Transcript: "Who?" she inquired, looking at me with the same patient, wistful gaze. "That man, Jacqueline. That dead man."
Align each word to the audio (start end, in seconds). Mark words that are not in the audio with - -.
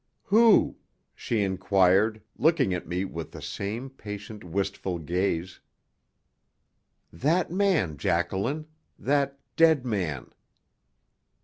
"Who?" 0.23 0.77
she 1.13 1.43
inquired, 1.43 2.23
looking 2.35 2.73
at 2.73 2.87
me 2.87 3.05
with 3.05 3.31
the 3.33 3.39
same 3.43 3.91
patient, 3.91 4.43
wistful 4.43 4.97
gaze. 4.97 5.59
"That 7.13 7.51
man, 7.51 7.97
Jacqueline. 7.97 8.65
That 8.97 9.37
dead 9.55 9.85
man." 9.85 10.33